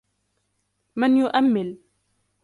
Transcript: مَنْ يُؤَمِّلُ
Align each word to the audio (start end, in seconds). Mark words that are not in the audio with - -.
مَنْ 0.95 1.17
يُؤَمِّلُ 1.17 1.77